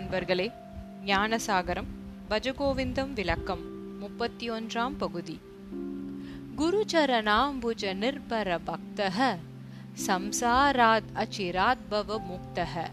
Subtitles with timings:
[0.00, 0.50] நண்பர்களே
[1.04, 1.88] ஞானசாகரம்
[2.30, 5.40] பஜகோவிந்தம் விளக்கம் முப்பத்தி ஒன்றாம் பகுதி.
[6.56, 9.36] குருச்சரணாம்புஜ நிர்பர பக்தக
[10.06, 12.86] சம்சாராத் அச்சிராத் பவ முக்தக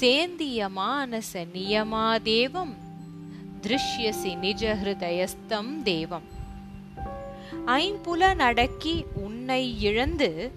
[0.00, 2.74] சேந்திய மானச நியமாதேவம்
[3.62, 6.28] திருஷ்யசி நிஜ ஹிருதயஸ்தம் தேவம்.
[7.66, 10.52] ஐம்புல நடக்கி உன்னை இழந்து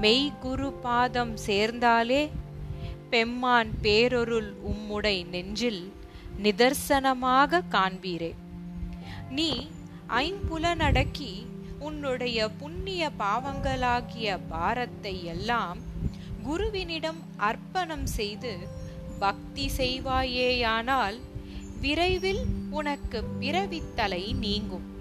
[0.00, 2.28] மெய்குரு பாதம் சேர்ந்தாலே
[3.10, 5.92] பெம்மான் பேரொருள் உம்முடை நெஞ்சில்
[6.42, 8.34] நிதர்சனமாக காண்பீரே.
[9.30, 9.68] நீ
[10.08, 11.46] ஐம்புலனடக்கி
[11.78, 15.78] உன்னுடைய புண்ணிய பாவங்களாகிய பாரத்தை எல்லாம்
[16.46, 18.58] குருவினிடம் அர்ப்பணம் செய்து
[19.18, 21.18] பக்தி செய்வாயேயானால்
[21.80, 24.94] விரைவில் உனக்கு பிறவித்தலை நீங்கும்.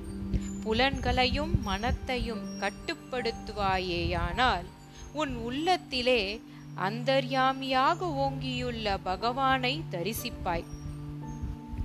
[0.64, 4.66] புலன்களையும் மனத்தையும் கட்டுப்படுத்துவாயேயானால்
[5.14, 6.42] உன் உள்ளத்திலே
[6.78, 10.64] அந்தர்யாமியாக ஓங்கியுள்ள பகவானை தரிசிப்பாய்.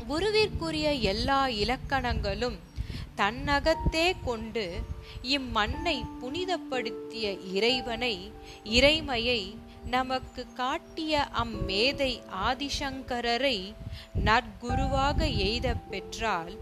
[0.08, 2.58] குருவிற்குரிய எல்லா இலக்கணங்களும்
[3.16, 4.80] தன்னகத்தே கொண்டு
[5.22, 8.32] இம்மண்ணை புனிதப்படுத்திய இறைவனை
[8.64, 13.74] இறைமையை நமக்கு காட்டிய அம்மேதை ஆதிசங்கரரை
[14.24, 16.52] நற்குருவாக எய்த பெற்றால்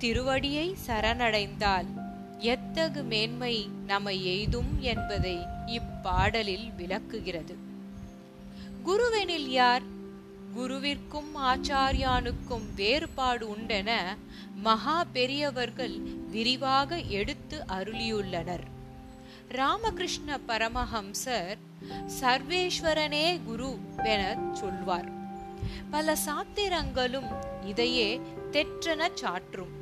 [0.00, 1.86] திருவடியை சரணடைந்தால்
[2.38, 7.72] எத்தகு மேன்மை நம்ம எய்தும் என்பதை இப்பாடலில் விளக்குகிறது.
[8.84, 9.82] குருவெனில் யார்?
[10.56, 13.90] குருவிற்கும் ஆச்சாரியானுக்கும் வேறுபாடு உண்டென
[14.54, 15.98] மகா பெரியவர்கள்
[16.30, 18.62] விரிவாக எடுத்து அருளியுள்ளனர்.
[19.48, 21.56] ராமகிருஷ்ண பரமஹம்சர்
[22.20, 25.08] சர்வேஸ்வரனே குரு என சொல்வார்.
[25.90, 27.30] பல சாத்திரங்களும்
[27.64, 28.20] இதையே
[28.52, 29.72] தெற்றென சாற்றும்.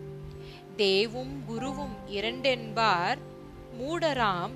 [0.76, 3.18] தேவும் குருவும் இரண்டென்பார்.
[3.80, 4.52] மூடராம்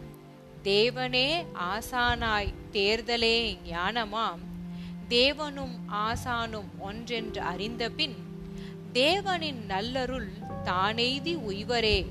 [0.67, 4.43] தேவனே ஆசானாய் தேர்தலே ஞானமாம்.
[5.09, 8.15] தேவனும் ஆசானும் ஒன்றென்று அறிந்தபின்
[8.93, 10.29] தேவனின் நல்லருள்
[10.65, 12.07] தானெய்தி உய்வரே.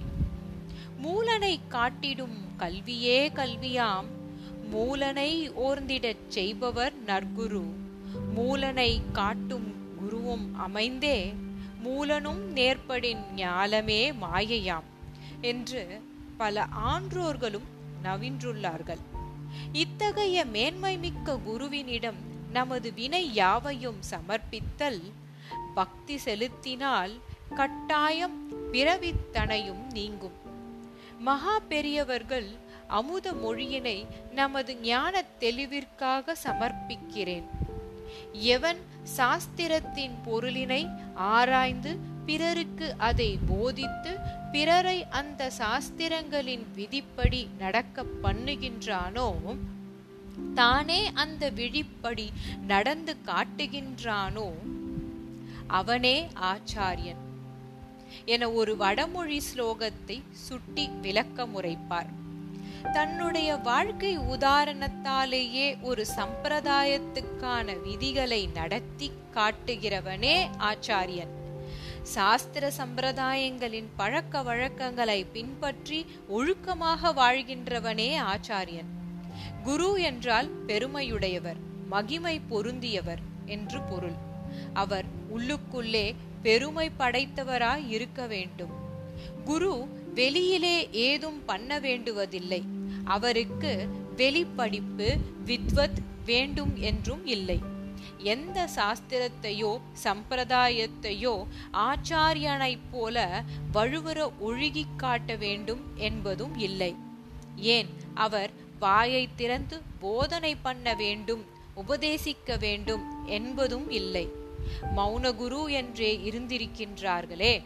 [0.97, 4.06] மூலனை காட்டிடும் கல்வியே கல்வியாம்.
[4.69, 7.63] மூலனை ஓர்ந்திடச் செய்பவர் நற்குரு.
[8.34, 11.34] மூலனை காட்டும் குருவும் அமைந்தே
[11.84, 14.90] மூலனும் நேர்படின் ஞாலமே மாயையாம்
[15.41, 16.01] என்று
[16.38, 17.74] பல ஆன்றோர்களும்
[18.06, 19.04] நவின்றுள்ளார்கள்.
[19.72, 22.20] இத்தகைய மேன்மை மிக்க குருவினிடம்
[22.52, 25.02] நமது வினை யாவையும் சமர்ப்பித்தல்
[25.74, 27.14] பக்தி செலுத்தினால்
[27.56, 28.38] கட்டாயம்
[28.72, 30.38] பிறவித்தனையும் நீங்கும்.
[31.20, 32.48] மகா பெரியவர்கள்
[32.88, 37.44] அமுத மொழியினை நமது ஞான தெளிவிற்காக சமர்ப்பிக்கிறேன்.
[38.32, 38.78] எவன்
[39.18, 40.82] சாஸ்திரத்தின் பொருளினை
[41.14, 44.12] ஆராய்ந்து பிறருக்கு அதை போதித்து
[44.52, 49.30] பிறரை அந்த சாஸ்திரங்களின் விதிப்படி நடக்க பண்ணுகின்றானோ
[50.53, 52.28] தானே அந்த விழிப்படி
[52.68, 54.47] நடந்து காட்டுகின்றானோ
[55.68, 56.18] அவனே
[56.52, 57.22] ஆச்சாரியன்
[58.34, 62.12] என ஒரு வடமொழி ஸ்லோகத்தை சுட்டி விளக்க முறைப்பார்.
[62.94, 70.38] தன்னுடைய வாழ்க்கை உதாரணத்தாலேயே ஒரு சம்பிரதாயத்துக்கான விதிகளை நடத்தி காட்டுகிறவனே
[70.72, 71.34] ஆச்சாரியன்.
[72.06, 78.92] சாஸ்திர சம்பிரதாயங்களின் பழக்க வழக்கங்களை பின்பற்றி ஒழுக்கமாக வாழ்கின்றவனே ஆச்சாரியன்.
[79.64, 81.56] குரு என்றால் பெருமையுடையவர்
[81.88, 84.16] மகிமை பொருந்தியவர் என்று பொருள்.
[84.74, 85.06] அவர்
[85.36, 88.70] உள்ளுக்குள்ளே பெருமை படைத்தவராய் இருக்க வேண்டும்.
[89.46, 92.64] குரு வெளியிலே ஏதும் பண்ண வேண்டுவதில்லை.
[93.04, 93.88] அவருக்கு
[94.18, 97.74] வெளிப்படிப்பு வித்வத் வேண்டும் என்றும் இல்லை.
[98.18, 103.44] எந்த சாஸ்திரத்தையோ சம்பிரதாயத்தையோ ஆச்சாரியனைப் போல
[103.74, 106.96] வழுவர ஒழுகி காட்ட வேண்டும் என்பதும் இல்லை.
[107.56, 107.90] ஏன்?
[108.14, 111.46] அவர் வாயை திறந்து போதனை பண்ண வேண்டும்
[111.88, 114.30] உபதேசிக்க வேண்டும் என்பதும் இல்லை.
[114.98, 117.64] மௌனகுரு என்றே இருந்திருக்கின்றார்களே.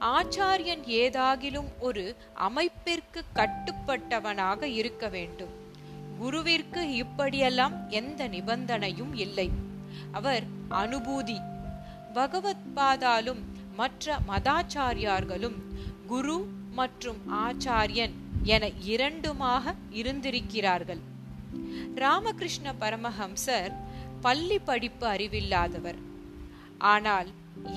[0.00, 5.66] ஆச்சாரியன் ஏதாகிலும் ஒரு அமைப்பிற்கு கட்டுப்பட்டவனாக இருக்க வேண்டும்.
[6.18, 9.50] குருவிற்கு இப்படியெல்லாம் எந்த நிபந்தனையும் இல்லை.
[10.12, 11.40] அவர் அனுபூதி.
[12.12, 15.54] பகவத் பாதாலும் மற்ற மதாச்சாரியார்களும்
[16.06, 18.12] குரு மற்றும் ஆச்சாரியன்
[18.42, 20.98] என இரண்டுமாக இருந்திருக்கிறார்கள்.
[21.94, 23.72] ராமகிருஷ்ண பரமஹம்சர்
[24.20, 25.98] பள்ளி படிப்பு அறிவில்லாதவர்.
[26.78, 27.26] ஆனால்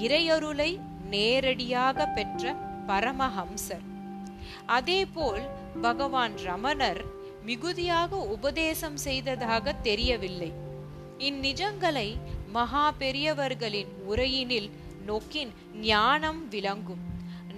[0.01, 0.79] இறையருளை
[1.09, 2.55] நேரடியாக பெற்ற
[2.87, 3.85] பரமஹம்சர்.
[4.65, 5.41] அதேபோல்
[5.81, 10.51] பகவான் ரமணர் மிகுதியாக உபதேசம் செய்ததாக தெரியவில்லை.
[11.17, 12.17] இந்நிஜங்களை
[12.51, 14.69] மகா பெரியவர்களின் உரையினில்
[15.05, 16.99] நோக்கின் ஞானம் விளங்கும்.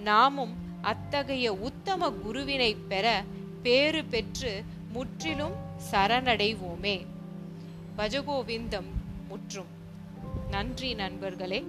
[0.02, 3.24] நாமும் அத்தகைய உத்தம குருவினை பெற
[3.62, 5.54] பேறு பெற்று முற்றிலும்
[5.90, 7.06] சரணடைவோமே.
[7.98, 8.90] பஜகோவிந்தம்
[9.28, 9.66] முற்றும்.
[10.50, 11.64] நன்றி நண்பர்களே.